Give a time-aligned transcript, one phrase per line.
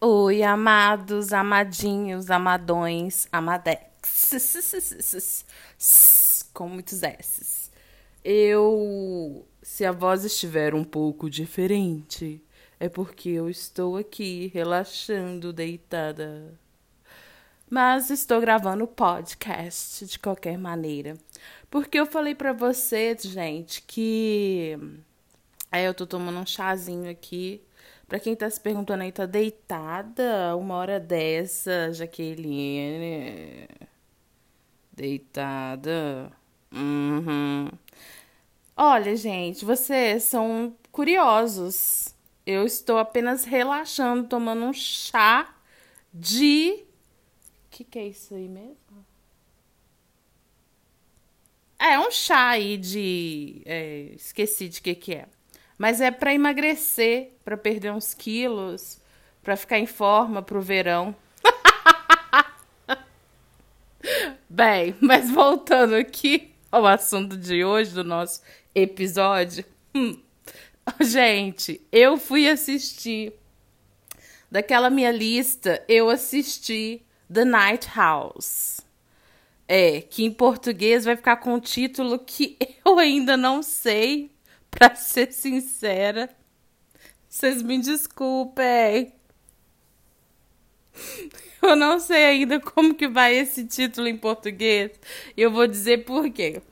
[0.00, 4.30] Oi, amados, amadinhos, amadões, amadex.
[6.54, 7.72] Com muitos S's.
[8.24, 9.44] Eu.
[9.60, 12.40] Se a voz estiver um pouco diferente,
[12.78, 16.56] é porque eu estou aqui relaxando, deitada.
[17.68, 21.18] Mas estou gravando podcast de qualquer maneira.
[21.68, 24.78] Porque eu falei para vocês, gente, que.
[25.72, 27.60] É, eu tô tomando um chazinho aqui
[28.08, 33.68] Pra quem tá se perguntando aí, tá deitada uma hora dessa, Jaqueline?
[34.90, 36.32] Deitada?
[36.72, 37.68] Uhum.
[38.74, 42.14] Olha, gente, vocês são curiosos.
[42.46, 45.54] Eu estou apenas relaxando, tomando um chá
[46.12, 46.84] de.
[47.66, 49.04] O que, que é isso aí mesmo?
[51.78, 53.62] É um chá aí de.
[53.66, 55.28] É, esqueci de que que é.
[55.78, 59.00] Mas é para emagrecer, para perder uns quilos,
[59.42, 61.14] para ficar em forma pro verão.
[64.50, 68.42] Bem, mas voltando aqui ao assunto de hoje do nosso
[68.74, 69.64] episódio.
[69.94, 70.20] Hum,
[71.00, 73.32] gente, eu fui assistir
[74.50, 77.02] daquela minha lista, eu assisti
[77.32, 78.80] The Night House.
[79.70, 84.32] É, que em português vai ficar com um título que eu ainda não sei
[84.70, 86.30] Pra ser sincera,
[87.28, 89.12] vocês me desculpem.
[91.60, 94.92] Eu não sei ainda como que vai esse título em português.
[95.36, 96.62] Eu vou dizer por quê.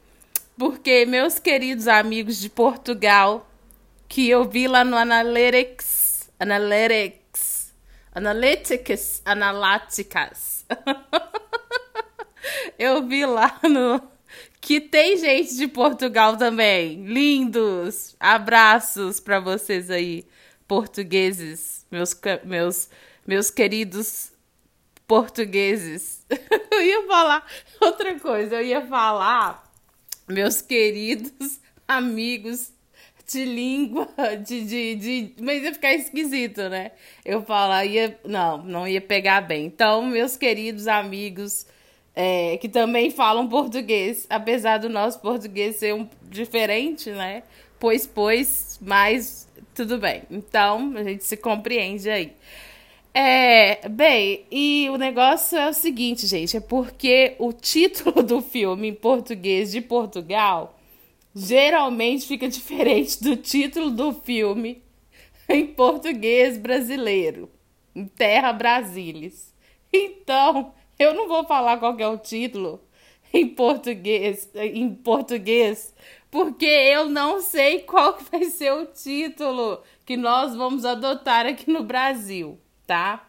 [0.56, 3.48] Porque meus queridos amigos de Portugal,
[4.08, 7.74] que eu vi lá no Analytics, Analytics,
[8.14, 10.64] Analytics, Analyticas.
[12.78, 14.16] eu vi lá no
[14.67, 17.05] que tem gente de Portugal também.
[17.05, 18.17] Lindos!
[18.19, 20.27] Abraços para vocês aí,
[20.67, 22.91] portugueses, meus, meus,
[23.25, 24.33] meus queridos
[25.06, 26.27] portugueses.
[26.73, 27.47] eu ia falar
[27.81, 29.73] outra coisa, eu ia falar,
[30.27, 32.73] meus queridos amigos
[33.24, 34.08] de língua,
[34.45, 36.90] de, de, de, mas ia ficar esquisito, né?
[37.24, 39.67] Eu falar, ia, não, não ia pegar bem.
[39.67, 41.67] Então, meus queridos amigos
[42.16, 47.42] é, que também falam português, apesar do nosso português ser um diferente, né?
[47.78, 50.22] Pois, pois, mas tudo bem.
[50.30, 52.32] Então, a gente se compreende aí.
[53.12, 58.88] É, bem, e o negócio é o seguinte, gente, é porque o título do filme
[58.88, 60.78] em português de Portugal
[61.34, 64.83] geralmente fica diferente do título do filme
[65.48, 67.50] em português brasileiro,
[67.94, 69.54] em Terra Brasilis.
[69.92, 72.80] Então, eu não vou falar qual é o título
[73.33, 75.95] em português, em português,
[76.30, 81.83] porque eu não sei qual vai ser o título que nós vamos adotar aqui no
[81.83, 83.29] Brasil, tá?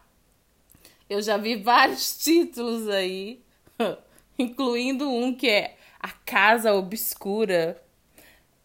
[1.08, 3.42] Eu já vi vários títulos aí,
[4.38, 7.82] incluindo um que é A Casa Obscura,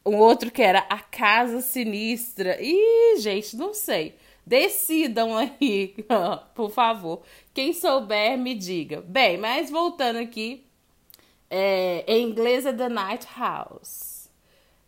[0.05, 2.57] um outro que era A Casa Sinistra.
[2.61, 4.15] Ih, gente, não sei.
[4.45, 5.95] Decidam aí,
[6.53, 7.21] por favor.
[7.53, 9.01] Quem souber, me diga.
[9.01, 10.65] Bem, mas voltando aqui,
[11.49, 14.27] é, em inglês é The Night House.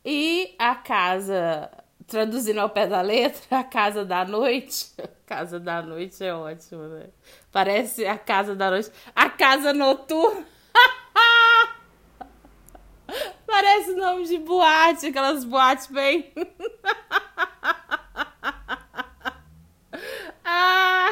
[0.04, 1.70] E a casa,
[2.08, 4.92] traduzindo ao pé da letra, a casa da noite.
[5.28, 7.10] casa da noite é ótimo, né?
[7.52, 8.92] Parece a casa da noite.
[9.16, 10.44] A casa noturna.
[13.46, 16.34] Parece nome de boate, aquelas boates bem.
[20.44, 21.05] ah!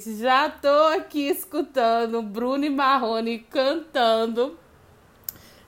[0.00, 4.58] Gente, já tô aqui escutando Bruno e Marrone cantando.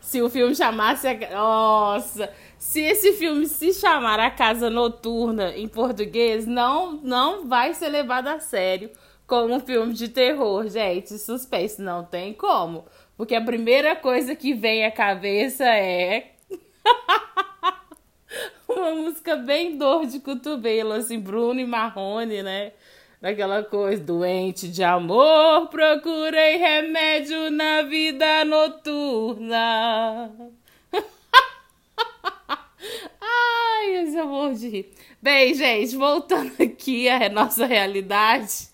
[0.01, 1.07] Se o filme chamasse.
[1.07, 1.31] A...
[1.31, 2.33] Nossa!
[2.59, 8.29] Se esse filme se chamar A Casa Noturna em português, não, não vai ser levado
[8.29, 8.91] a sério
[9.27, 11.19] como um filme de terror, gente.
[11.19, 12.87] Suspense não tem como.
[13.17, 16.33] Porque a primeira coisa que vem à cabeça é.
[18.69, 22.73] uma música bem dor de cotovelo, assim, Bruno e Marrone, né?
[23.23, 30.33] Daquela coisa, doente de amor, procurei remédio na vida noturna.
[33.23, 34.93] Ai, esse amor de rir.
[35.23, 38.69] Bem, gente, voltando aqui à nossa realidade.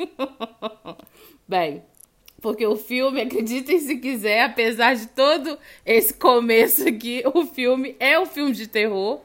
[1.47, 1.83] Bem,
[2.41, 8.19] porque o filme, acreditem se quiser, apesar de todo esse começo aqui, o filme é
[8.19, 9.21] um filme de terror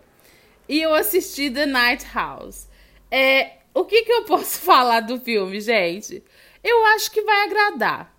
[0.67, 2.67] e eu assisti The Night House.
[3.09, 6.23] É, o que, que eu posso falar do filme, gente?
[6.63, 8.15] Eu acho que vai agradar,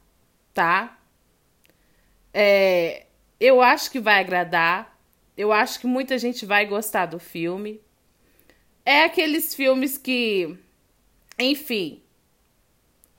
[0.53, 0.99] tá?
[2.33, 3.06] É,
[3.39, 4.99] eu acho que vai agradar.
[5.37, 7.81] Eu acho que muita gente vai gostar do filme.
[8.85, 10.56] É aqueles filmes que,
[11.39, 12.03] enfim,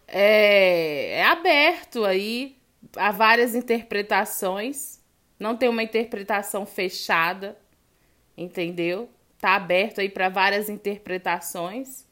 [0.07, 2.57] é, é aberto aí
[2.95, 5.01] a várias interpretações.
[5.39, 7.57] Não tem uma interpretação fechada,
[8.37, 9.09] entendeu?
[9.39, 12.04] Tá aberto aí para várias interpretações.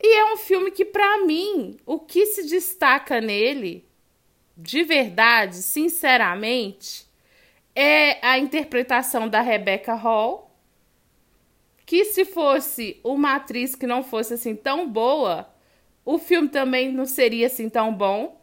[0.00, 3.84] E é um filme que, para mim, o que se destaca nele,
[4.56, 7.06] de verdade, sinceramente,
[7.74, 10.50] é a interpretação da Rebecca Hall.
[11.84, 15.48] Que se fosse uma atriz que não fosse assim tão boa,
[16.04, 18.40] o filme também não seria assim tão bom.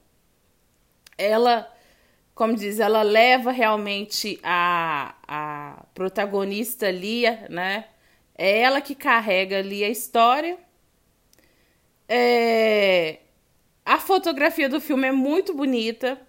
[1.18, 1.72] Ela,
[2.34, 7.86] como diz, ela leva realmente a, a protagonista ali, né?
[8.38, 10.58] É ela que carrega ali a história.
[12.07, 13.19] É...
[13.86, 16.19] A fotografia do filme é muito bonita,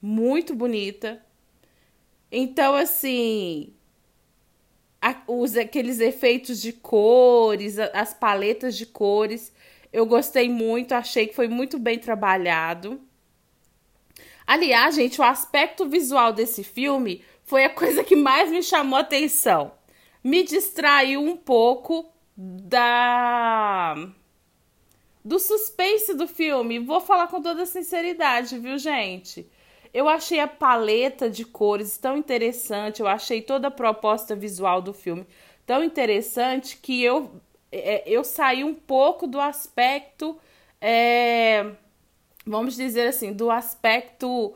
[0.00, 1.22] muito bonita.
[2.30, 3.72] Então, assim,
[5.00, 9.52] a, os, aqueles efeitos de cores, as paletas de cores,
[9.92, 13.00] eu gostei muito, achei que foi muito bem trabalhado.
[14.46, 19.72] Aliás, gente, o aspecto visual desse filme foi a coisa que mais me chamou atenção.
[20.22, 23.94] Me distraiu um pouco da
[25.28, 26.78] do suspense do filme.
[26.78, 29.46] Vou falar com toda sinceridade, viu, gente?
[29.92, 34.92] Eu achei a paleta de cores tão interessante, eu achei toda a proposta visual do
[34.92, 35.26] filme
[35.66, 37.30] tão interessante que eu,
[37.70, 40.38] é, eu saí um pouco do aspecto,
[40.80, 41.72] é,
[42.46, 44.54] vamos dizer assim, do aspecto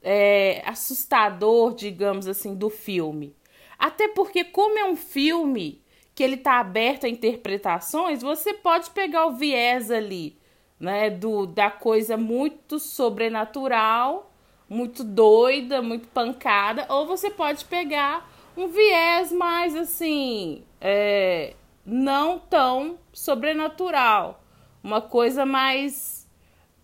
[0.00, 3.34] é, assustador, digamos assim, do filme.
[3.76, 5.81] Até porque, como é um filme
[6.22, 10.38] que ele está aberto a interpretações, você pode pegar o viés ali,
[10.78, 14.32] né, do da coisa muito sobrenatural,
[14.68, 21.54] muito doida, muito pancada, ou você pode pegar um viés mais assim, é,
[21.84, 24.44] não tão sobrenatural,
[24.80, 26.30] uma coisa mais,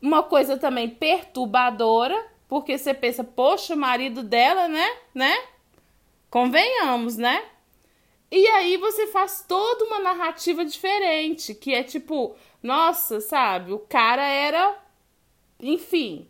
[0.02, 5.32] uma coisa também perturbadora, porque você pensa, poxa, o marido dela, né, né?
[6.28, 7.40] Convenhamos, né?
[8.30, 14.26] E aí você faz toda uma narrativa diferente, que é tipo, nossa, sabe, o cara
[14.26, 14.76] era,
[15.60, 16.28] enfim.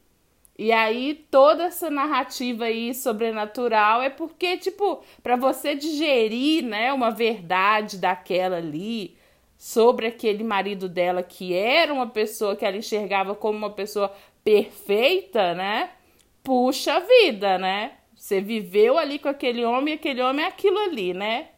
[0.58, 7.10] E aí toda essa narrativa aí sobrenatural é porque, tipo, para você digerir, né, uma
[7.10, 9.16] verdade daquela ali
[9.56, 14.12] sobre aquele marido dela que era uma pessoa que ela enxergava como uma pessoa
[14.44, 15.90] perfeita, né?
[16.42, 17.92] Puxa vida, né?
[18.14, 21.48] Você viveu ali com aquele homem, aquele homem é aquilo ali, né?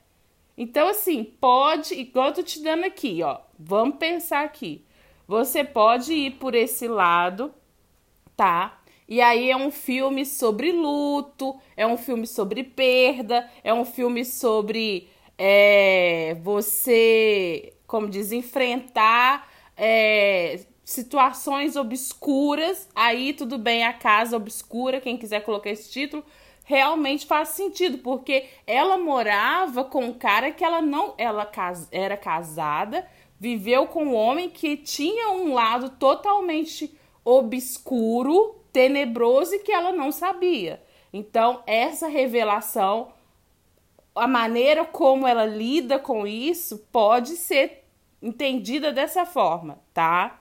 [0.62, 3.38] Então, assim, pode, igual eu tô te dando aqui, ó.
[3.58, 4.84] Vamos pensar aqui.
[5.26, 7.50] Você pode ir por esse lado,
[8.36, 8.78] tá?
[9.08, 14.22] E aí é um filme sobre luto, é um filme sobre perda, é um filme
[14.22, 15.08] sobre
[15.38, 22.86] é, você, como diz, enfrentar é, situações obscuras.
[22.94, 26.22] Aí tudo bem, a casa obscura, quem quiser colocar esse título
[26.70, 31.50] realmente faz sentido, porque ela morava com um cara que ela não, ela
[31.90, 33.04] era casada,
[33.40, 40.12] viveu com um homem que tinha um lado totalmente obscuro, tenebroso e que ela não
[40.12, 40.80] sabia.
[41.12, 43.12] Então, essa revelação,
[44.14, 47.82] a maneira como ela lida com isso pode ser
[48.22, 50.40] entendida dessa forma, tá?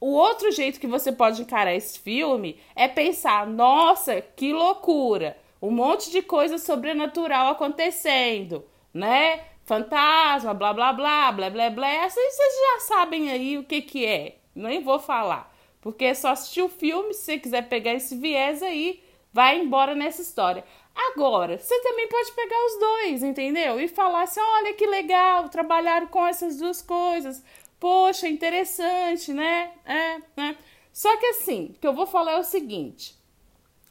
[0.00, 5.42] O outro jeito que você pode encarar esse filme é pensar: nossa, que loucura!
[5.64, 9.44] Um monte de coisa sobrenatural acontecendo, né?
[9.64, 12.08] Fantasma, blá blá blá, blá blá blá.
[12.08, 14.36] Vocês já sabem aí o que que é.
[14.54, 15.52] Nem vou falar.
[15.80, 19.02] Porque é só assistir o filme, se você quiser pegar esse viés aí,
[19.32, 20.64] vai embora nessa história.
[20.94, 23.80] Agora, você também pode pegar os dois, entendeu?
[23.80, 27.42] E falar assim: olha que legal, trabalharam com essas duas coisas.
[27.80, 29.72] Poxa, interessante, né?
[29.84, 30.58] É, né?
[30.92, 33.16] Só que assim, o que eu vou falar é o seguinte: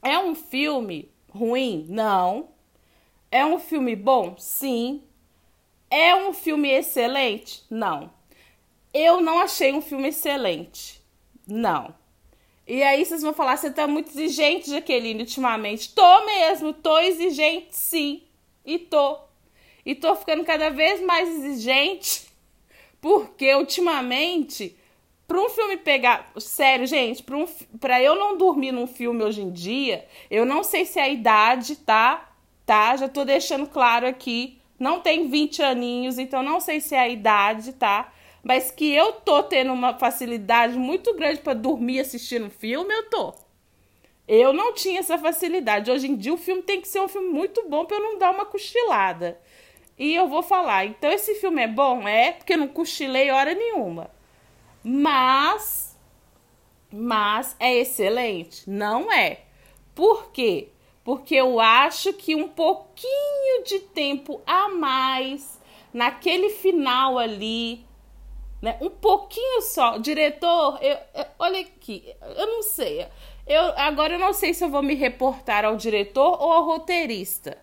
[0.03, 1.85] é um filme ruim?
[1.89, 2.49] Não.
[3.31, 4.35] É um filme bom?
[4.37, 5.03] Sim.
[5.89, 7.63] É um filme excelente?
[7.69, 8.11] Não.
[8.93, 11.01] Eu não achei um filme excelente.
[11.47, 11.93] Não.
[12.65, 15.93] E aí vocês vão falar, você tá muito exigente, Jaqueline, ultimamente.
[15.93, 18.23] Tô mesmo, tô exigente sim.
[18.65, 19.19] E tô.
[19.85, 22.27] E tô ficando cada vez mais exigente,
[23.01, 24.77] porque ultimamente
[25.33, 26.31] Pra um filme pegar.
[26.37, 27.47] Sério, gente, pra, um,
[27.79, 31.09] pra eu não dormir num filme hoje em dia, eu não sei se é a
[31.09, 32.31] idade, tá?
[32.67, 32.95] Tá?
[32.95, 34.61] Já tô deixando claro aqui.
[34.77, 38.13] Não tem 20 aninhos, então não sei se é a idade, tá?
[38.43, 43.33] Mas que eu tô tendo uma facilidade muito grande para dormir assistindo filme, eu tô.
[44.27, 45.89] Eu não tinha essa facilidade.
[45.89, 48.19] Hoje em dia o filme tem que ser um filme muito bom para eu não
[48.19, 49.41] dar uma cochilada.
[49.97, 50.85] e eu vou falar.
[50.85, 52.07] Então, esse filme é bom?
[52.07, 54.11] É, porque eu não cochilei hora nenhuma.
[54.83, 55.97] Mas,
[56.91, 58.69] mas é excelente?
[58.69, 59.41] Não é.
[59.95, 60.69] Por quê?
[61.03, 65.59] Porque eu acho que um pouquinho de tempo a mais
[65.93, 67.85] naquele final ali,
[68.61, 68.77] né?
[68.81, 69.97] Um pouquinho só.
[69.97, 73.05] Diretor, eu, eu, olha aqui, eu não sei.
[73.45, 77.57] Eu, agora eu não sei se eu vou me reportar ao diretor ou ao roteirista.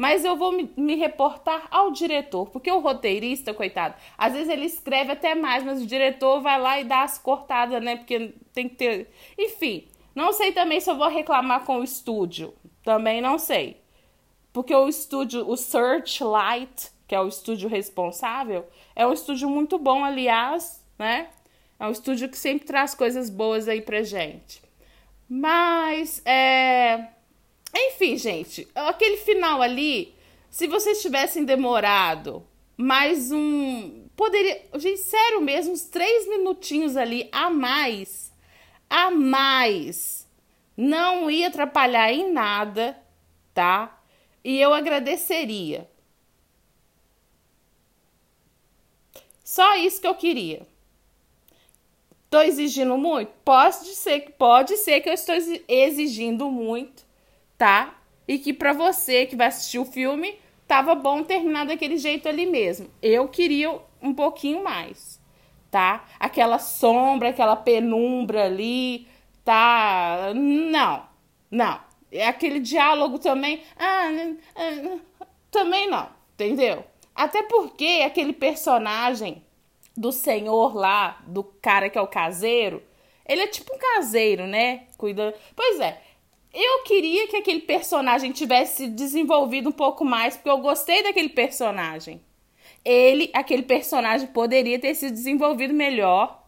[0.00, 4.64] Mas eu vou me, me, reportar ao diretor, porque o roteirista, coitado, às vezes ele
[4.64, 7.96] escreve até mais, mas o diretor vai lá e dá as cortadas, né?
[7.96, 9.10] Porque tem que ter.
[9.36, 12.54] Enfim, não sei também se eu vou reclamar com o estúdio.
[12.82, 13.78] Também não sei.
[14.54, 18.66] Porque o estúdio, o Searchlight, que é o estúdio responsável,
[18.96, 21.28] é um estúdio muito bom, aliás, né?
[21.78, 24.62] É um estúdio que sempre traz coisas boas aí pra gente.
[25.28, 27.19] Mas, é
[27.74, 30.14] enfim, gente, aquele final ali,
[30.50, 32.44] se vocês tivessem demorado
[32.80, 34.08] mais um.
[34.16, 34.62] Poderia.
[34.76, 38.32] Gente, sério mesmo, uns três minutinhos ali a mais.
[38.88, 40.26] A mais.
[40.76, 42.98] Não ia atrapalhar em nada,
[43.52, 44.02] tá?
[44.42, 45.88] E eu agradeceria.
[49.44, 50.66] Só isso que eu queria.
[52.30, 53.30] Tô exigindo muito?
[53.44, 55.34] Pode ser, pode ser que eu estou
[55.68, 57.04] exigindo muito
[57.60, 57.94] tá?
[58.26, 62.46] E que para você que vai assistir o filme, tava bom terminar daquele jeito ali
[62.46, 62.88] mesmo.
[63.02, 65.20] Eu queria um pouquinho mais,
[65.70, 66.06] tá?
[66.18, 69.06] Aquela sombra, aquela penumbra ali,
[69.44, 70.32] tá?
[70.34, 71.04] Não,
[71.50, 71.78] não.
[72.10, 73.62] É aquele diálogo também.
[73.78, 74.08] Ah,
[74.56, 74.98] ah,
[75.50, 76.82] também não, entendeu?
[77.14, 79.44] Até porque aquele personagem
[79.94, 82.82] do senhor lá, do cara que é o caseiro,
[83.28, 84.84] ele é tipo um caseiro, né?
[84.96, 85.34] Cuidando.
[85.54, 86.00] Pois é,
[86.52, 92.20] eu queria que aquele personagem tivesse desenvolvido um pouco mais, porque eu gostei daquele personagem.
[92.84, 96.44] Ele, aquele personagem, poderia ter se desenvolvido melhor.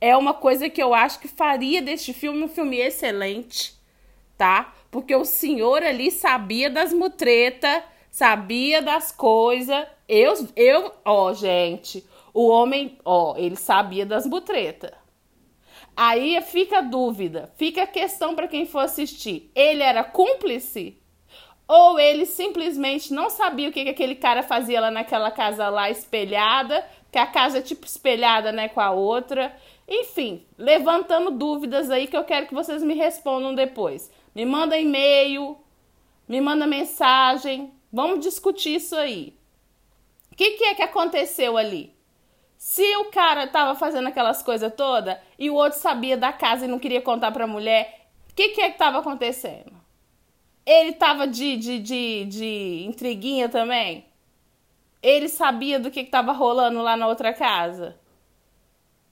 [0.00, 3.74] É uma coisa que eu acho que faria deste filme um filme excelente,
[4.36, 4.74] tá?
[4.90, 9.86] Porque o senhor ali sabia das mutretas, sabia das coisas.
[10.08, 14.92] Eu, eu, ó, gente, o homem, ó, ele sabia das mutretas.
[16.00, 19.50] Aí fica a dúvida, fica a questão para quem for assistir.
[19.52, 20.96] Ele era cúmplice?
[21.66, 25.90] Ou ele simplesmente não sabia o que, que aquele cara fazia lá naquela casa lá
[25.90, 29.52] espelhada, que a casa é tipo espelhada, né, com a outra.
[29.88, 34.08] Enfim, levantando dúvidas aí que eu quero que vocês me respondam depois.
[34.32, 35.58] Me manda e-mail,
[36.28, 39.34] me manda mensagem, vamos discutir isso aí.
[40.30, 41.97] O que, que é que aconteceu ali?
[42.58, 46.68] Se o cara tava fazendo aquelas coisas todas e o outro sabia da casa e
[46.68, 49.72] não queria contar pra mulher, o que, que é que tava acontecendo?
[50.66, 54.04] Ele tava de, de, de, de intriguinha também?
[55.00, 57.96] Ele sabia do que, que tava rolando lá na outra casa?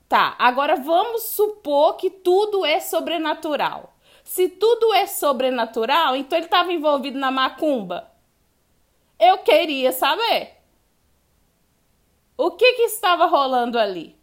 [0.09, 3.95] Tá, agora vamos supor que tudo é sobrenatural.
[4.25, 8.11] Se tudo é sobrenatural, então ele estava envolvido na macumba.
[9.21, 10.56] Eu queria saber.
[12.37, 14.15] O que, que estava rolando ali?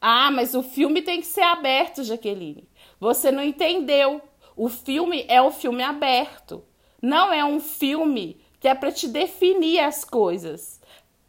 [0.00, 2.68] Ah, mas o filme tem que ser aberto, Jaqueline.
[3.00, 4.20] Você não entendeu.
[4.54, 6.62] O filme é um filme aberto.
[7.00, 10.80] Não é um filme que é para te definir as coisas.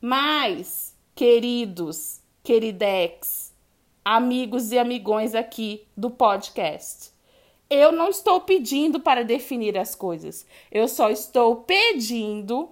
[0.02, 3.54] Mas, queridos, queridex,
[4.04, 7.12] amigos e amigões aqui do podcast,
[7.70, 10.46] eu não estou pedindo para definir as coisas.
[10.72, 12.70] Eu só estou pedindo,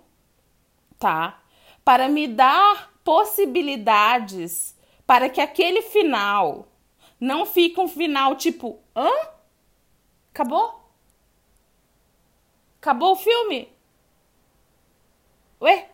[0.98, 1.41] tá?
[1.86, 4.75] Para me dar possibilidades
[5.06, 6.68] para que aquele final
[7.20, 9.12] não fique um final tipo, hã?
[10.34, 10.82] Acabou?
[12.82, 13.72] Acabou o filme?
[15.62, 15.89] Ué?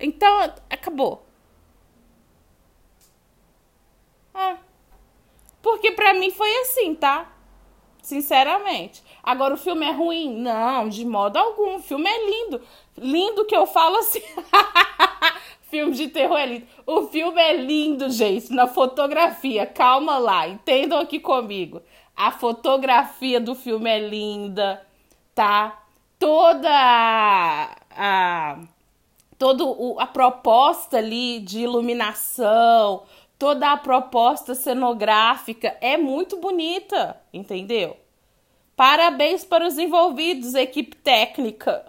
[0.00, 1.24] Então, acabou.
[4.34, 4.58] Ah.
[5.62, 7.33] Porque pra mim foi assim, tá?
[8.04, 9.02] Sinceramente.
[9.22, 10.36] Agora, o filme é ruim?
[10.36, 11.76] Não, de modo algum.
[11.76, 12.60] O filme é lindo.
[12.98, 14.20] Lindo que eu falo assim.
[15.70, 16.66] filme de terror é lindo.
[16.86, 19.64] O filme é lindo, gente, na fotografia.
[19.64, 21.80] Calma lá, entendam aqui comigo.
[22.14, 24.86] A fotografia do filme é linda,
[25.34, 25.82] tá?
[26.18, 28.58] Toda a, a
[29.38, 29.64] toda
[29.98, 33.04] a proposta ali de iluminação,
[33.38, 37.96] toda a proposta cenográfica é muito bonita, entendeu?
[38.76, 41.84] Parabéns para os envolvidos, equipe técnica.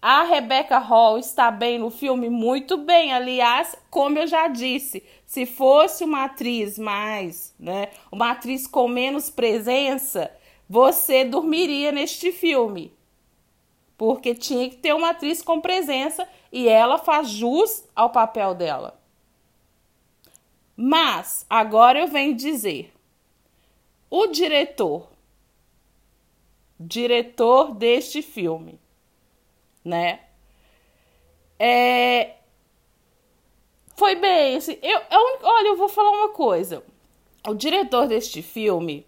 [0.00, 2.28] A Rebecca Hall está bem no filme?
[2.28, 3.12] Muito bem.
[3.12, 9.30] Aliás, como eu já disse, se fosse uma atriz mais, né, uma atriz com menos
[9.30, 10.30] presença,
[10.68, 12.92] você dormiria neste filme.
[13.96, 19.00] porque tinha que ter uma atriz com presença e ela faz jus ao papel dela.
[20.76, 22.92] Mas agora eu venho dizer:
[24.10, 25.08] o diretor,
[26.78, 28.78] diretor deste filme,
[29.84, 30.20] né?
[31.58, 32.36] É,
[33.96, 36.82] foi bem, assim, eu, eu, olha, eu vou falar uma coisa.
[37.46, 39.06] O diretor deste filme,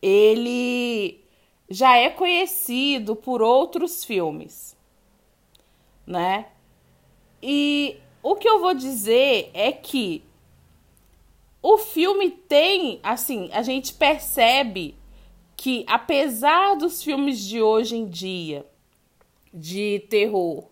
[0.00, 1.24] ele
[1.70, 4.76] já é conhecido por outros filmes,
[6.06, 6.46] né?
[7.42, 10.22] E o que eu vou dizer é que
[11.62, 14.96] o filme tem, assim, a gente percebe
[15.56, 18.66] que apesar dos filmes de hoje em dia
[19.54, 20.64] de terror,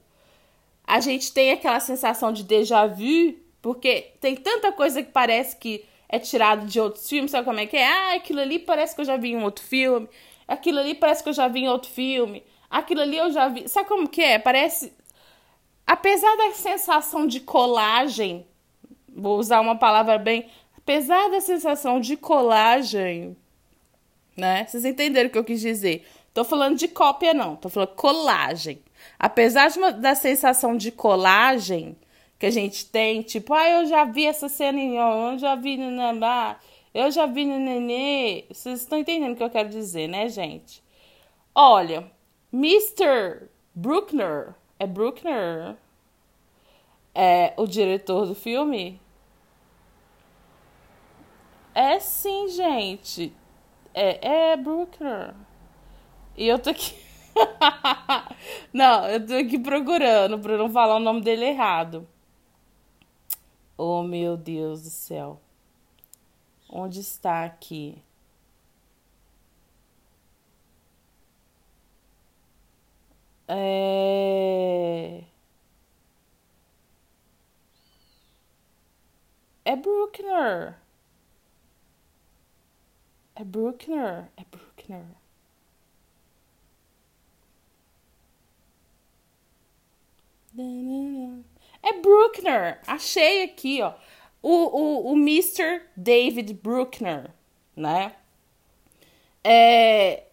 [0.84, 5.84] a gente tem aquela sensação de déjà vu, porque tem tanta coisa que parece que
[6.08, 7.86] é tirado de outros filmes, sabe como é que é?
[7.86, 10.08] Ah, aquilo ali parece que eu já vi em outro filme,
[10.48, 13.68] aquilo ali parece que eu já vi em outro filme, aquilo ali eu já vi.
[13.68, 14.40] Sabe como que é?
[14.40, 14.92] Parece.
[15.86, 18.44] Apesar da sensação de colagem,
[19.08, 20.48] vou usar uma palavra bem.
[20.82, 23.36] Apesar da sensação de colagem,
[24.36, 24.66] né?
[24.66, 26.06] Vocês entenderam o que eu quis dizer?
[26.32, 28.80] Tô falando de cópia, não, tô falando colagem.
[29.18, 31.96] Apesar de uma, da sensação de colagem
[32.38, 35.76] que a gente tem, tipo, ah, eu já vi essa cena em eu já vi
[35.76, 36.58] no Nambá,
[36.94, 38.44] eu já vi no Nenê.
[38.50, 40.82] Vocês estão entendendo o que eu quero dizer, né, gente?
[41.54, 42.10] Olha,
[42.52, 43.48] Mr.
[43.74, 45.76] Bruckner, é Bruckner,
[47.14, 49.00] é o diretor do filme?
[51.80, 53.32] É sim, gente.
[53.94, 55.34] É, é Bruckner.
[56.36, 56.94] E eu tô aqui.
[58.70, 62.06] não, eu tô aqui procurando pra não falar o nome dele errado.
[63.78, 65.40] Oh, meu Deus do céu.
[66.68, 68.02] Onde está aqui?
[73.48, 75.24] É.
[79.64, 80.76] É Bruckner.
[83.40, 84.30] É Bruckner.
[84.36, 85.06] É Bruckner.
[91.82, 92.82] É Bruckner.
[92.86, 93.94] Achei aqui, ó.
[94.42, 95.80] O, o, o Mr.
[95.96, 97.30] David Bruckner,
[97.74, 98.14] né?
[99.42, 100.24] É,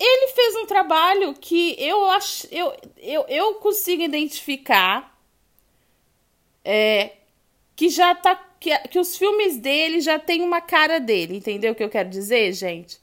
[0.00, 5.14] ele fez um trabalho que eu acho, eu, eu, eu consigo identificar
[6.64, 7.16] é,
[7.74, 8.34] que já tá
[8.66, 12.08] que, que os filmes dele já tem uma cara dele, entendeu o que eu quero
[12.08, 12.98] dizer, gente?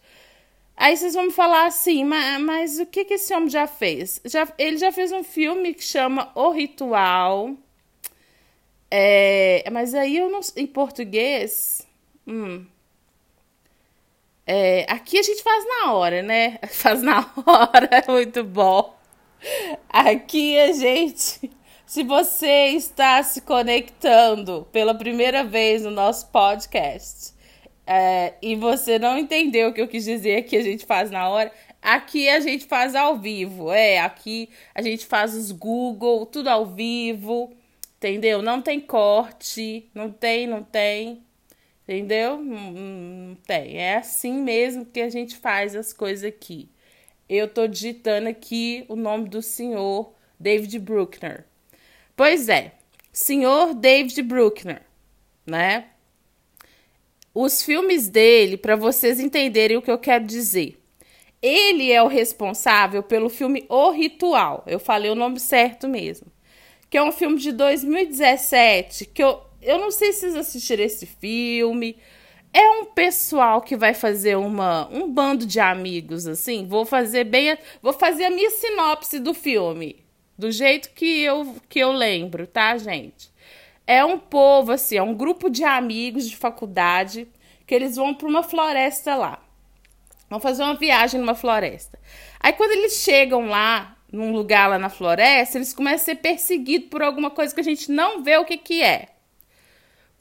[0.76, 4.20] Aí vocês vão me falar assim, mas, mas o que, que esse homem já fez?
[4.26, 7.56] Já, ele já fez um filme que chama O Ritual.
[8.92, 10.42] É, mas aí eu não.
[10.58, 11.88] Em português.
[12.28, 12.66] Hum,
[14.46, 16.60] é, aqui a gente faz na hora, né?
[16.70, 18.96] Faz na hora, é muito bom.
[19.90, 21.50] Aqui a gente.
[21.94, 27.36] Se você está se conectando pela primeira vez no nosso podcast
[27.86, 31.30] é, e você não entendeu o que eu quis dizer que a gente faz na
[31.30, 33.72] hora, aqui a gente faz ao vivo.
[33.72, 37.54] É, aqui a gente faz os Google, tudo ao vivo,
[37.98, 38.42] entendeu?
[38.42, 41.24] Não tem corte, não tem, não tem,
[41.84, 42.40] entendeu?
[42.40, 43.78] Não, não tem.
[43.78, 46.72] É assim mesmo que a gente faz as coisas aqui.
[47.30, 51.53] Eu tô digitando aqui o nome do senhor David Bruckner.
[52.16, 52.74] Pois é,
[53.12, 54.82] senhor David Bruckner,
[55.46, 55.90] né?
[57.34, 60.80] os filmes dele, para vocês entenderem o que eu quero dizer.
[61.42, 64.64] Ele é o responsável pelo filme O Ritual.
[64.68, 66.28] Eu falei o nome certo mesmo.
[66.90, 69.06] Que é um filme de 2017.
[69.08, 71.98] Que eu, eu não sei se vocês assistiram esse filme.
[72.54, 76.68] É um pessoal que vai fazer uma, um bando de amigos, assim.
[76.68, 77.58] Vou fazer bem.
[77.82, 80.03] vou fazer a minha sinopse do filme.
[80.44, 83.32] Do jeito que eu, que eu lembro, tá, gente?
[83.88, 87.30] É um povo, assim, é um grupo de amigos de faculdade
[87.66, 89.42] que eles vão para uma floresta lá.
[90.30, 91.98] Vão fazer uma viagem numa floresta.
[92.42, 96.90] Aí quando eles chegam lá, num lugar lá na floresta, eles começam a ser perseguidos
[96.90, 99.12] por alguma coisa que a gente não vê o que que é.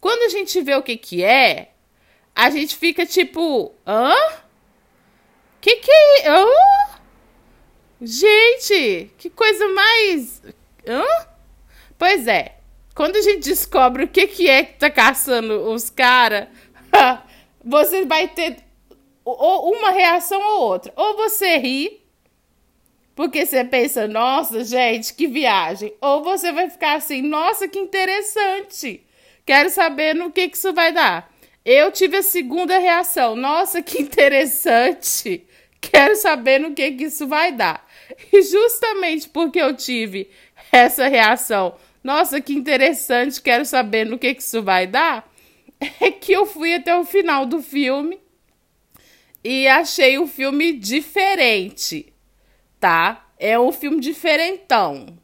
[0.00, 1.70] Quando a gente vê o que que é,
[2.32, 4.14] a gente fica tipo, hã?
[5.60, 6.28] Que que é?
[6.28, 6.81] Hã?
[8.04, 10.42] Gente, que coisa mais.
[10.84, 11.04] Hã?
[11.96, 12.56] Pois é,
[12.96, 16.48] quando a gente descobre o que, que é que tá caçando os caras,
[17.64, 18.56] você vai ter
[19.24, 20.92] ou uma reação ou outra.
[20.96, 22.02] Ou você ri,
[23.14, 25.94] porque você pensa, nossa, gente, que viagem.
[26.00, 29.06] Ou você vai ficar assim, nossa, que interessante.
[29.46, 31.32] Quero saber no que, que isso vai dar.
[31.64, 35.46] Eu tive a segunda reação, nossa, que interessante.
[35.80, 37.86] Quero saber no que, que isso vai dar.
[38.32, 40.30] E justamente porque eu tive
[40.70, 45.30] essa reação, nossa, que interessante, quero saber no que, que isso vai dar,
[46.00, 48.20] é que eu fui até o final do filme
[49.44, 52.12] e achei o filme diferente,
[52.78, 53.28] tá?
[53.38, 55.18] É um filme diferentão.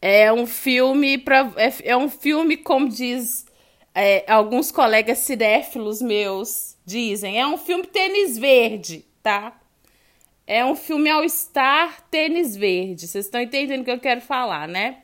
[0.00, 3.44] É um filme para é, é, um filme como diz
[3.92, 9.57] é, alguns colegas cinéfilos meus dizem, é um filme tênis verde, tá?
[10.50, 13.06] É um filme ao estar tênis verde.
[13.06, 15.02] Vocês estão entendendo o que eu quero falar, né?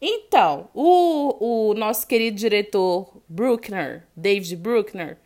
[0.00, 5.18] Então, o, o nosso querido diretor Bruckner, David Bruckner,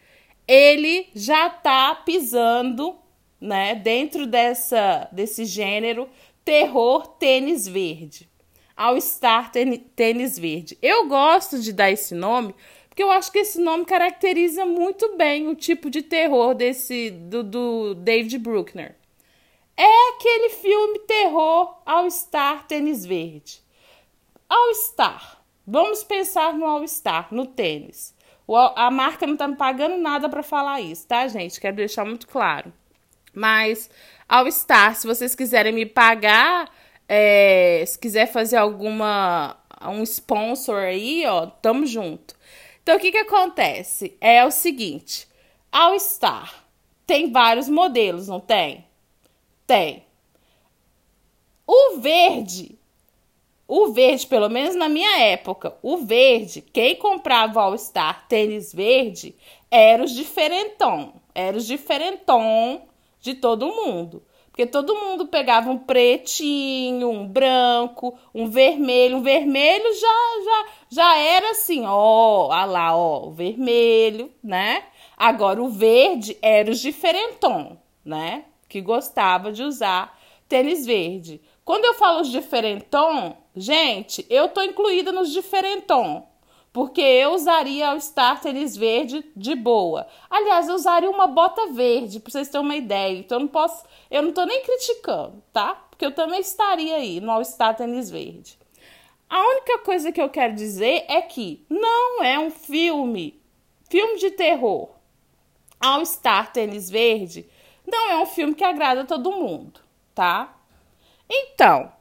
[0.48, 2.96] ele já tá pisando,
[3.40, 6.08] né, dentro dessa desse gênero
[6.44, 8.28] terror tênis verde.
[8.76, 9.52] Ao estar
[9.94, 10.76] tênis verde.
[10.82, 12.52] Eu gosto de dar esse nome
[12.88, 17.44] porque eu acho que esse nome caracteriza muito bem o tipo de terror desse do,
[17.44, 18.96] do David Bruckner.
[19.84, 23.60] É aquele filme terror ao estar tênis verde.
[24.48, 25.42] All Star.
[25.66, 28.14] Vamos pensar no All Star, no tênis.
[28.46, 31.60] O, a marca não tá me pagando nada para falar isso, tá, gente?
[31.60, 32.72] Quero deixar muito claro.
[33.34, 33.90] Mas
[34.28, 36.70] All Star, se vocês quiserem me pagar,
[37.08, 42.36] é, se quiser fazer alguma um sponsor aí, ó, tamo junto.
[42.84, 44.16] Então o que que acontece?
[44.20, 45.26] É o seguinte,
[45.72, 46.66] All Star
[47.04, 48.91] tem vários modelos, não tem?
[49.66, 50.04] Tem.
[51.66, 52.78] O verde
[53.74, 59.34] o verde, pelo menos na minha época, o verde, quem comprava All Star tênis verde
[59.70, 61.14] era os diferentão.
[61.34, 62.82] Era os diferentão
[63.18, 64.22] de todo mundo.
[64.50, 69.16] Porque todo mundo pegava um pretinho, um branco, um vermelho.
[69.16, 74.84] Um vermelho já já, já era assim, ó, ó lá, ó, o vermelho, né?
[75.16, 78.44] Agora o verde era os diferentão, né?
[78.72, 81.42] Que gostava de usar tênis verde.
[81.62, 86.26] Quando eu falo os diferentão, gente, eu tô incluída nos diferentão.
[86.72, 90.06] Porque eu usaria o Star Tênis Verde de boa.
[90.30, 93.18] Aliás, eu usaria uma bota verde, pra vocês terem uma ideia.
[93.18, 93.84] Então eu não posso.
[94.10, 95.74] Eu não tô nem criticando, tá?
[95.90, 98.58] Porque eu também estaria aí no All Star Tênis Verde.
[99.28, 103.38] A única coisa que eu quero dizer é que não é um filme,
[103.90, 104.88] filme de terror.
[105.78, 107.51] All Star Tênis Verde
[107.92, 109.80] não é um filme que agrada todo mundo,
[110.14, 110.56] tá?
[111.28, 111.92] Então,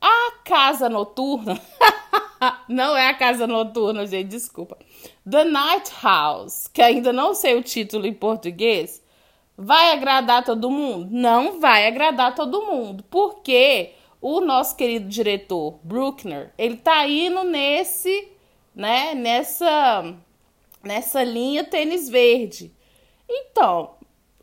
[0.00, 1.60] a casa noturna.
[2.66, 4.78] não é a casa noturna, gente, desculpa.
[5.28, 9.02] The Night House, que ainda não sei o título em português,
[9.56, 11.08] vai agradar todo mundo?
[11.10, 18.28] Não vai agradar todo mundo, porque o nosso querido diretor Bruckner, ele tá indo nesse,
[18.74, 20.16] né, nessa
[20.82, 22.72] nessa linha tênis verde.
[23.28, 23.95] Então,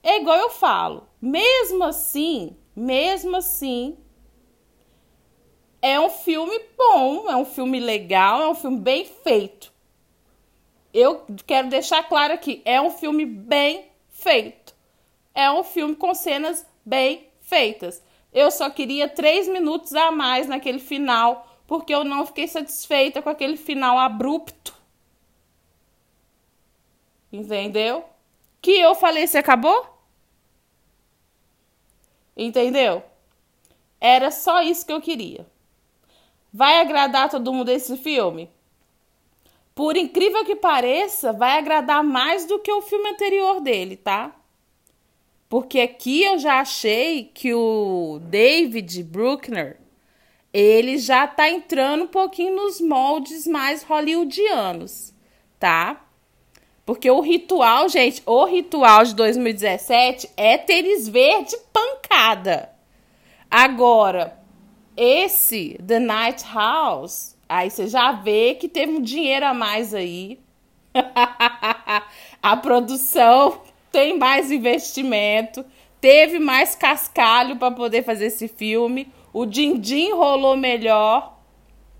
[0.03, 3.97] é igual eu falo, mesmo assim, mesmo assim,
[5.81, 9.71] é um filme bom, é um filme legal, é um filme bem feito.
[10.93, 14.75] Eu quero deixar claro aqui, é um filme bem feito.
[15.33, 18.01] É um filme com cenas bem feitas.
[18.31, 23.29] Eu só queria três minutos a mais naquele final, porque eu não fiquei satisfeita com
[23.29, 24.73] aquele final abrupto.
[27.31, 28.05] Entendeu?
[28.61, 29.92] Que eu falei, você acabou?
[32.35, 33.03] Entendeu?
[33.99, 35.45] Era só isso que eu queria.
[36.51, 38.49] Vai agradar todo mundo esse filme?
[39.73, 44.35] Por incrível que pareça, vai agradar mais do que o filme anterior dele, tá?
[45.49, 49.79] Porque aqui eu já achei que o David Bruckner,
[50.51, 55.13] ele já tá entrando um pouquinho nos moldes mais hollywoodianos,
[55.59, 56.05] tá?
[56.85, 62.69] Porque o ritual, gente, o ritual de 2017 é tênis verde pancada.
[63.49, 64.37] Agora,
[64.97, 70.39] esse The Night House, aí você já vê que teve um dinheiro a mais aí.
[72.41, 75.65] a produção tem mais investimento,
[76.01, 79.07] teve mais cascalho para poder fazer esse filme.
[79.31, 81.39] O din-din rolou melhor,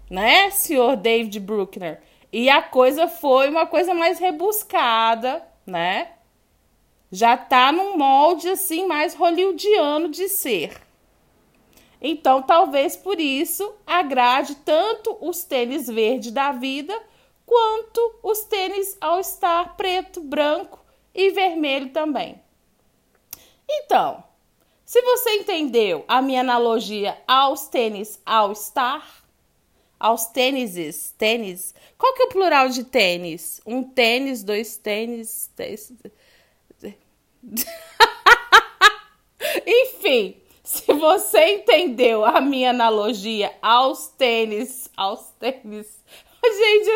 [0.09, 2.01] né, senhor David Bruckner?
[2.33, 6.13] E a coisa foi uma coisa mais rebuscada, né?
[7.11, 10.81] Já tá num molde assim mais hollywoodiano de ser.
[12.01, 16.99] Então, talvez por isso agrade tanto os tênis verde da vida
[17.45, 22.41] quanto os tênis ao estar preto, branco e vermelho também.
[23.69, 24.23] Então,
[24.83, 29.22] se você entendeu a minha analogia aos tênis ao estar,
[30.03, 31.73] aos tênises, tênis.
[31.97, 33.61] Qual que é o plural de tênis?
[33.65, 35.49] Um tênis, dois tênis.
[35.55, 35.93] tênis.
[39.65, 46.03] Enfim, Se você entendeu a minha analogia aos tênis, aos tênis.
[46.43, 46.91] Gente,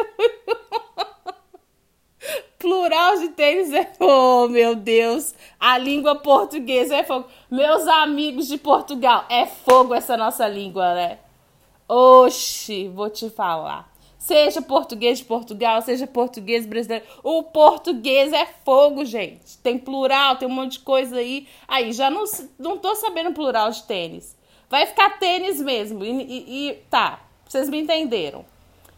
[2.60, 3.94] plural de tênis é.
[4.02, 5.34] Oh, meu Deus!
[5.58, 7.30] A língua portuguesa é fogo.
[7.50, 11.20] Meus amigos de Portugal, é fogo essa nossa língua, né?
[11.88, 13.92] Oxi, vou te falar.
[14.18, 17.06] Seja português de Portugal, seja português brasileiro.
[17.24, 19.58] O português é fogo, gente.
[19.60, 21.48] Tem plural, tem um monte de coisa aí.
[21.66, 22.26] Aí, já não,
[22.60, 24.36] não tô sabendo plural de tênis.
[24.70, 26.04] Vai ficar tênis mesmo.
[26.04, 28.46] E, e, e tá, vocês me entenderam.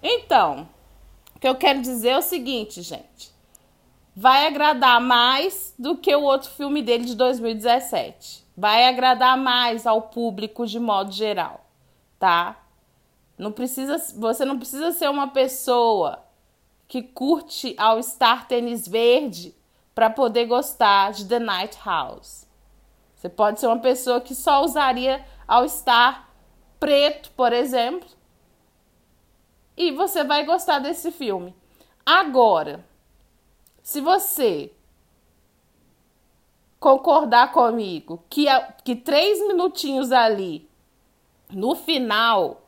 [0.02, 0.68] Então,
[1.36, 3.30] o que eu quero dizer é o seguinte, gente.
[4.16, 8.44] Vai agradar mais do que o outro filme dele de 2017.
[8.58, 11.64] Vai agradar mais ao público de modo geral,
[12.18, 12.59] tá?
[13.40, 16.22] Não precisa, você não precisa ser uma pessoa
[16.90, 19.56] que curte ao Star Tênis Verde
[19.96, 22.46] para poder gostar de The Night House.
[23.16, 26.30] Você pode ser uma pessoa que só usaria ao Star
[26.78, 28.10] preto, por exemplo,
[29.78, 31.56] e você vai gostar desse filme.
[32.06, 32.86] Agora,
[33.82, 34.70] se você
[36.78, 38.48] concordar comigo que,
[38.84, 40.70] que três minutinhos ali
[41.50, 42.66] no final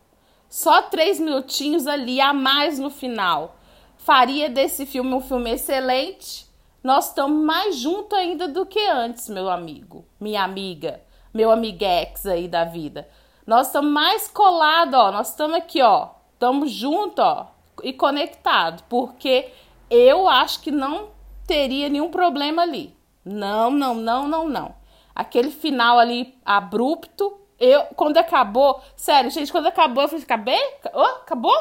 [0.51, 3.55] só três minutinhos ali a mais no final
[3.97, 6.45] faria desse filme um filme excelente.
[6.83, 11.01] Nós estamos mais juntos ainda do que antes, meu amigo, minha amiga,
[11.33, 13.07] meu amiguex aí da vida.
[13.45, 15.11] Nós estamos mais colados, ó.
[15.11, 16.09] Nós estamos aqui, ó.
[16.33, 17.51] Estamos juntos, ó.
[17.83, 18.83] E conectados.
[18.89, 19.51] Porque
[19.89, 21.09] eu acho que não
[21.45, 22.95] teria nenhum problema ali.
[23.23, 24.75] Não, não, não, não, não.
[25.13, 30.73] Aquele final ali abrupto eu, quando acabou, sério, gente, quando acabou, eu falei, acabei?
[30.93, 31.55] Oh, acabou?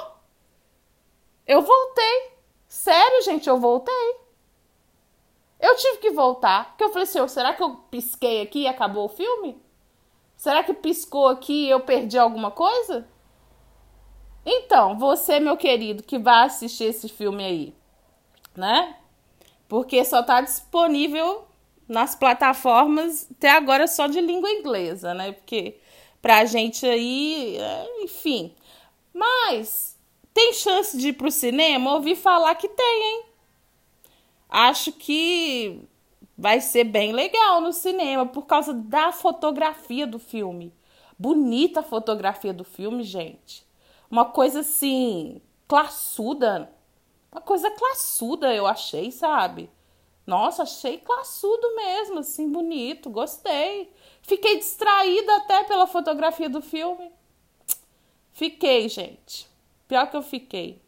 [1.46, 2.32] Eu voltei.
[2.66, 4.16] Sério, gente, eu voltei.
[5.60, 6.70] Eu tive que voltar.
[6.70, 9.60] Porque eu falei assim, será que eu pisquei aqui e acabou o filme?
[10.36, 13.06] Será que piscou aqui e eu perdi alguma coisa?
[14.46, 17.74] Então, você, meu querido, que vai assistir esse filme aí,
[18.56, 18.96] né?
[19.68, 21.44] Porque só tá disponível
[21.86, 25.32] nas plataformas até agora só de língua inglesa, né?
[25.32, 25.78] Porque
[26.20, 28.54] pra gente aí, é, enfim.
[29.12, 29.98] Mas
[30.32, 31.94] tem chance de ir pro cinema?
[31.94, 33.24] Ouvi falar que tem, hein?
[34.48, 35.80] Acho que
[36.36, 40.72] vai ser bem legal no cinema por causa da fotografia do filme.
[41.18, 43.66] Bonita a fotografia do filme, gente.
[44.10, 46.72] Uma coisa assim, classuda.
[47.30, 49.70] Uma coisa classuda, eu achei, sabe?
[50.26, 53.92] Nossa, achei classudo mesmo, assim, bonito, gostei.
[54.30, 57.10] Fiquei distraída até pela fotografia do filme.
[58.32, 59.48] Fiquei, gente.
[59.88, 60.80] Pior que eu fiquei.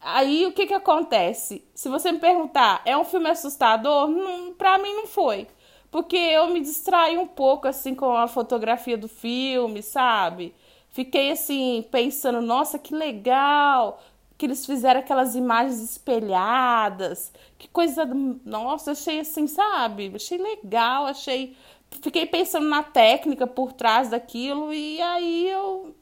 [0.00, 1.64] Aí o que que acontece?
[1.74, 4.06] Se você me perguntar, é um filme assustador?
[4.06, 5.48] Não, pra mim não foi.
[5.90, 10.54] Porque eu me distraí um pouco assim com a fotografia do filme, sabe?
[10.90, 14.00] Fiquei assim pensando, nossa, que legal
[14.38, 17.32] que eles fizeram aquelas imagens espelhadas.
[17.58, 18.04] Que coisa,
[18.44, 20.12] nossa, achei assim, sabe?
[20.14, 21.56] Achei legal, achei
[22.02, 25.94] fiquei pensando na técnica por trás daquilo e aí eu.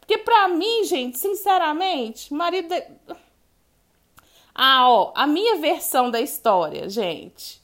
[0.00, 2.74] Porque pra mim, gente, sinceramente, marido.
[4.54, 7.62] Ah, ó, a minha versão da história, gente.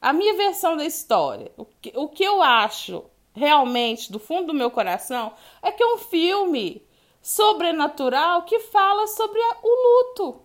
[0.00, 1.52] A minha versão da história.
[1.56, 5.94] O que, o que eu acho realmente, do fundo do meu coração, é que é
[5.94, 6.82] um filme
[7.20, 10.42] sobrenatural que fala sobre a, o luto.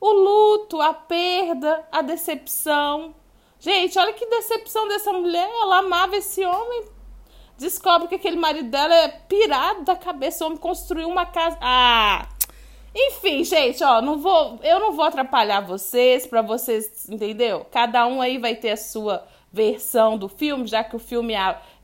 [0.00, 3.14] O luto, a perda, a decepção,
[3.60, 5.48] Gente, olha que decepção dessa mulher.
[5.60, 6.84] Ela amava esse homem.
[7.58, 10.42] Descobre que aquele marido dela é pirado da cabeça.
[10.42, 11.58] O homem construiu uma casa.
[11.60, 12.26] Ah!
[12.94, 17.64] Enfim, gente, ó, não vou, eu não vou atrapalhar vocês, para vocês, entendeu?
[17.70, 21.34] Cada um aí vai ter a sua versão do filme, já que o filme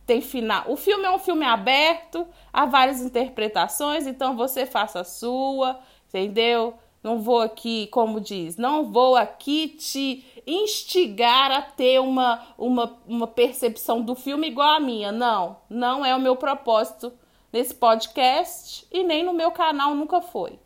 [0.05, 0.65] tem final.
[0.67, 6.75] O filme é um filme aberto, há várias interpretações, então você faça a sua, entendeu?
[7.05, 13.27] Não vou aqui, como diz, não vou aqui te instigar a ter uma, uma, uma
[13.27, 15.11] percepção do filme igual a minha.
[15.11, 17.13] Não, não é o meu propósito
[17.53, 20.59] nesse podcast e nem no meu canal nunca foi.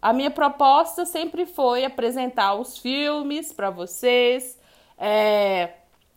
[0.00, 4.58] A minha proposta sempre foi apresentar os filmes para vocês,
[4.98, 5.74] é,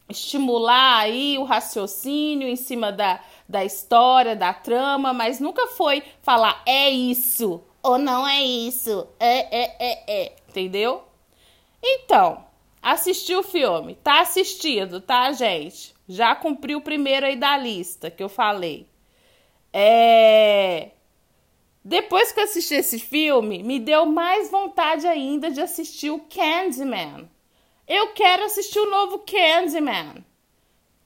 [0.10, 6.63] estimular aí o raciocínio em cima da, da história, da trama, mas nunca foi falar
[6.65, 9.08] é isso, ou não é isso.
[9.19, 10.36] É, é, é, é.
[10.49, 11.03] Entendeu?
[11.84, 12.43] Então,
[12.86, 13.95] assistiu o filme.
[13.95, 15.95] Tá assistido, tá, gente?
[16.08, 18.88] Já cumpriu o primeiro aí da lista que eu falei.
[19.74, 20.91] É.
[21.84, 27.28] Depois que eu assisti esse filme, me deu mais vontade ainda de assistir o Candyman.
[27.88, 30.24] Eu quero assistir o novo Candyman.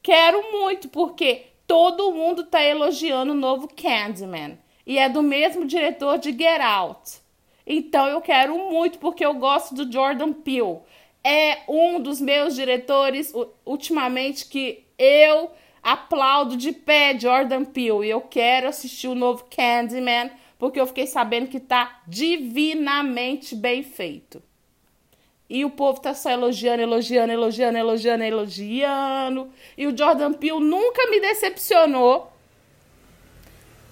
[0.03, 4.59] quero muito, porque todo mundo tá elogiando o novo Candyman.
[4.85, 7.21] E é do mesmo diretor de Get Out.
[7.65, 10.79] Então eu quero muito, porque eu gosto do Jordan Peele.
[11.23, 13.33] É um dos meus diretores,
[13.65, 15.51] ultimamente, que eu
[15.81, 18.07] aplaudo de pé Jordan Peele.
[18.07, 23.83] E eu quero assistir o novo Candyman, porque eu fiquei sabendo que tá divinamente bem
[23.83, 24.41] feito.
[25.49, 29.49] E o povo tá só elogiando, elogiando, elogiando, elogiando, elogiando.
[29.75, 32.31] E o Jordan Peele nunca me decepcionou.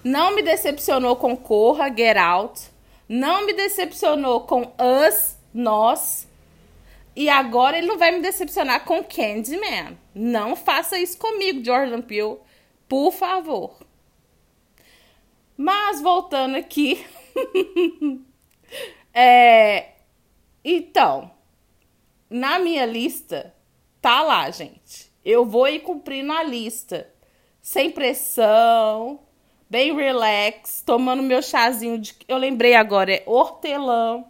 [0.04, 2.70] Não me decepcionou com Corra, Get Out.
[3.08, 6.27] Não me decepcionou com Us, Nós.
[7.18, 9.98] E agora ele não vai me decepcionar com Candyman.
[10.14, 12.38] Não faça isso comigo, Jordan Peele.
[12.88, 13.76] Por favor.
[15.56, 17.04] Mas voltando aqui.
[19.12, 19.94] é,
[20.64, 21.28] então,
[22.30, 23.52] na minha lista,
[24.00, 25.10] tá lá, gente.
[25.24, 27.12] Eu vou ir cumprindo a lista.
[27.60, 29.18] Sem pressão,
[29.68, 32.14] bem relax, tomando meu chazinho de.
[32.28, 34.24] Eu lembrei agora, é hortelã.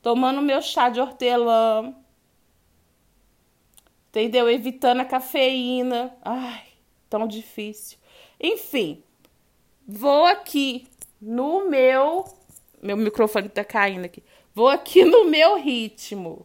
[0.00, 1.96] Tomando meu chá de hortelã.
[4.18, 4.50] Entendeu?
[4.50, 6.12] Evitando a cafeína.
[6.22, 6.64] Ai,
[7.08, 7.98] tão difícil.
[8.40, 9.04] Enfim,
[9.86, 10.88] vou aqui
[11.22, 12.24] no meu.
[12.82, 14.20] Meu microfone tá caindo aqui.
[14.52, 16.44] Vou aqui no meu ritmo.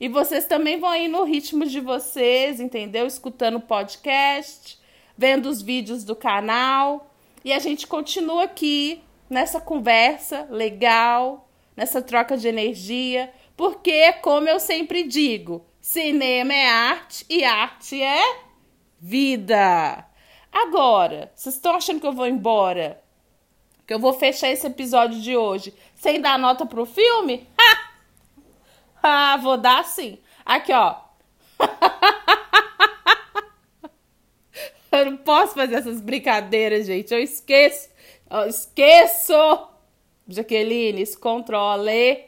[0.00, 3.06] E vocês também vão aí no ritmo de vocês, entendeu?
[3.06, 4.80] Escutando o podcast,
[5.14, 7.14] vendo os vídeos do canal.
[7.44, 11.46] E a gente continua aqui nessa conversa legal,
[11.76, 18.22] nessa troca de energia, porque, como eu sempre digo, cinema é arte e arte é
[19.00, 20.06] vida.
[20.50, 23.02] Agora, vocês estão achando que eu vou embora?
[23.84, 27.48] Que eu vou fechar esse episódio de hoje sem dar nota pro filme?
[27.58, 27.90] Ha!
[29.02, 30.18] Ah, vou dar sim.
[30.46, 30.96] Aqui, ó.
[34.92, 37.12] Eu não posso fazer essas brincadeiras, gente.
[37.12, 37.88] Eu esqueço.
[38.30, 39.32] Eu esqueço.
[40.28, 42.26] Jaqueline, se controle.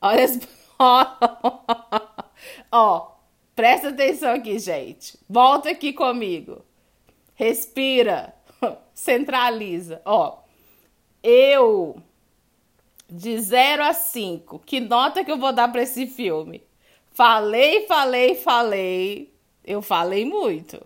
[0.00, 0.38] Olha as.
[2.70, 3.12] Ó,
[3.54, 5.18] presta atenção aqui, gente.
[5.28, 6.64] Volta aqui comigo.
[7.34, 8.34] Respira.
[8.94, 10.00] Centraliza.
[10.04, 10.38] Ó,
[11.22, 11.96] eu
[13.08, 16.62] de 0 a 5, que nota que eu vou dar para esse filme?
[17.12, 19.32] Falei, falei, falei.
[19.64, 20.84] Eu falei muito.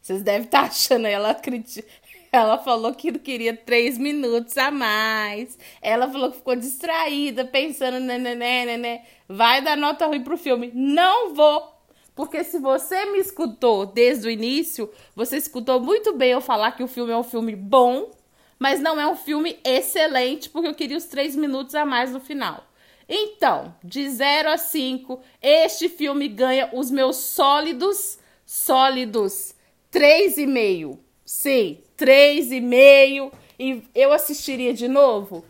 [0.00, 1.88] Vocês devem estar tá achando ela critica.
[2.30, 5.58] Ela falou que queria três minutos a mais.
[5.80, 9.02] Ela falou que ficou distraída, pensando, né, né, né, né, né.
[9.28, 10.70] Vai dar nota ruim pro filme.
[10.74, 11.74] Não vou.
[12.14, 16.82] Porque se você me escutou desde o início, você escutou muito bem eu falar que
[16.82, 18.10] o filme é um filme bom
[18.58, 22.20] mas não é um filme excelente, porque eu queria os três minutos a mais no
[22.20, 22.66] final.
[23.08, 29.54] Então, de 0 a 5, este filme ganha os meus sólidos, sólidos
[29.92, 30.98] 3,5.
[31.24, 33.32] Sim, 3,5.
[33.58, 35.44] E eu assistiria de novo?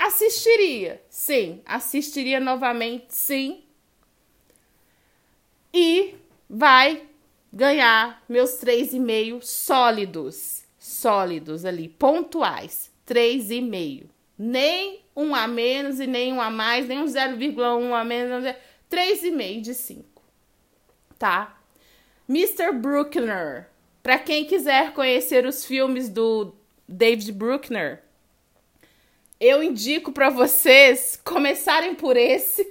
[0.00, 1.60] Assistiria, sim.
[1.66, 3.62] Assistiria novamente, sim.
[5.74, 6.14] E
[6.48, 7.06] vai
[7.52, 14.06] ganhar meus 3,5 sólidos sólidos ali, pontuais, 3,5.
[14.38, 18.54] Nem um a menos e nem um a mais, nem um 0,1 a menos,
[18.90, 20.22] 3,5 de 5.
[21.18, 21.60] Tá?
[22.26, 22.72] Mr.
[22.72, 23.68] Bruckner.
[24.02, 26.54] Para quem quiser conhecer os filmes do
[26.88, 28.02] David Bruckner,
[29.40, 32.64] eu indico para vocês começarem por esse.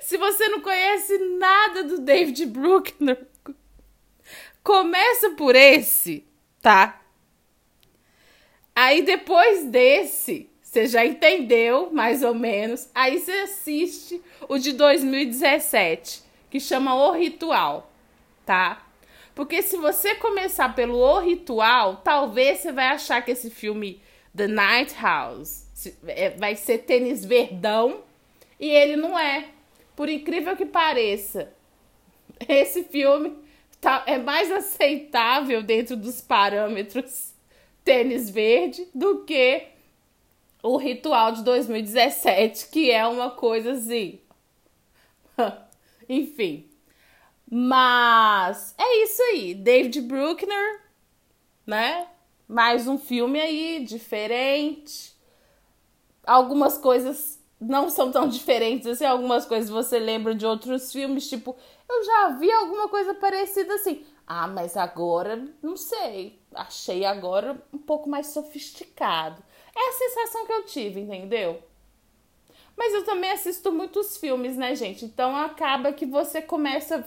[0.00, 3.26] Se você não conhece nada do David Bruckner,
[4.66, 6.26] Começa por esse,
[6.60, 7.00] tá?
[8.74, 12.90] Aí depois desse, você já entendeu mais ou menos.
[12.92, 16.20] Aí você assiste o de 2017,
[16.50, 17.92] que chama O Ritual,
[18.44, 18.84] tá?
[19.36, 24.00] Porque se você começar pelo O Ritual, talvez você vai achar que esse filme
[24.34, 25.66] The Night House
[26.06, 28.00] é, vai ser tênis verdão
[28.58, 29.48] e ele não é.
[29.94, 31.52] Por incrível que pareça,
[32.48, 33.36] esse filme
[33.78, 37.34] tá, é mais aceitável dentro dos parâmetros
[37.84, 39.66] tênis verde do que
[40.62, 44.18] o ritual de 2017, que é uma coisa assim.
[46.08, 46.70] Enfim.
[47.50, 49.54] Mas é isso aí.
[49.54, 50.80] David Bruckner,
[51.66, 52.08] né?
[52.48, 55.14] Mais um filme aí, diferente.
[56.24, 59.04] Algumas coisas não são tão diferentes assim.
[59.04, 61.56] Algumas coisas você lembra de outros filmes, tipo
[61.88, 64.04] eu já vi alguma coisa parecida assim.
[64.26, 66.40] Ah, mas agora não sei.
[66.52, 69.42] Achei agora um pouco mais sofisticado.
[69.74, 71.62] É a sensação que eu tive, entendeu?
[72.76, 75.04] Mas eu também assisto muitos filmes, né, gente?
[75.04, 77.04] Então acaba que você começa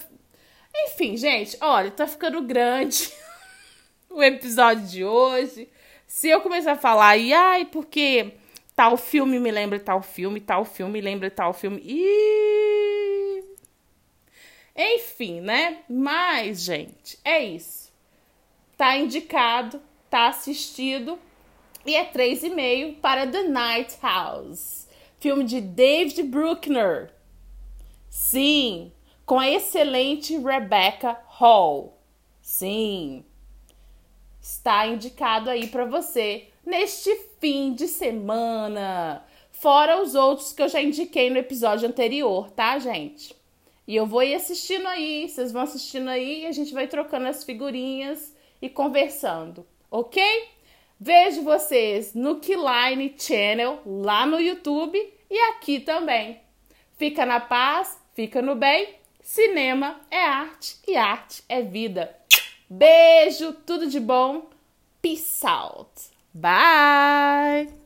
[0.75, 3.11] Enfim, gente, olha, tá ficando grande
[4.09, 5.69] o episódio de hoje.
[6.07, 8.33] Se eu começar a falar, e ai, porque
[8.75, 11.81] tal filme me lembra tal filme, tal filme lembra tal filme.
[11.83, 13.43] E
[14.75, 15.79] enfim, né?
[15.89, 17.91] Mas, gente, é isso.
[18.77, 21.19] Tá indicado, tá assistido
[21.85, 24.87] e é 3,5 para The Night House.
[25.19, 27.11] Filme de David Bruckner.
[28.09, 28.91] Sim,
[29.29, 32.01] com a excelente Rebecca Hall.
[32.41, 33.23] Sim,
[34.41, 39.23] está indicado aí para você neste fim de semana.
[39.51, 43.35] Fora os outros que eu já indiquei no episódio anterior, tá, gente?
[43.87, 47.27] E eu vou ir assistindo aí, vocês vão assistindo aí e a gente vai trocando
[47.27, 50.23] as figurinhas e conversando, ok?
[50.99, 54.97] Vejo vocês no Keyline Channel, lá no YouTube
[55.29, 56.41] e aqui também.
[56.97, 58.98] Fica na paz, fica no bem.
[59.31, 62.17] Cinema é arte e arte é vida.
[62.67, 64.49] Beijo, tudo de bom.
[65.03, 66.09] Peace out.
[66.33, 67.78] Bye!